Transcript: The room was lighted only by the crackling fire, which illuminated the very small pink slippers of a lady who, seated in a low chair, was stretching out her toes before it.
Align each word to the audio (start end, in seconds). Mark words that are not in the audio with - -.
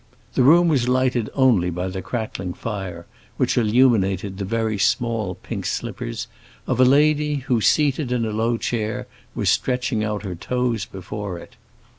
The 0.33 0.41
room 0.41 0.67
was 0.67 0.87
lighted 0.89 1.29
only 1.35 1.69
by 1.69 1.87
the 1.89 2.01
crackling 2.01 2.55
fire, 2.55 3.05
which 3.37 3.55
illuminated 3.55 4.39
the 4.39 4.45
very 4.45 4.79
small 4.79 5.35
pink 5.35 5.67
slippers 5.67 6.25
of 6.65 6.79
a 6.79 6.83
lady 6.85 7.35
who, 7.35 7.61
seated 7.61 8.11
in 8.11 8.25
a 8.25 8.31
low 8.31 8.57
chair, 8.57 9.05
was 9.35 9.51
stretching 9.51 10.03
out 10.03 10.23
her 10.23 10.33
toes 10.33 10.85
before 10.85 11.37
it. 11.37 11.55